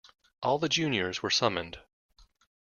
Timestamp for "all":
0.41-0.57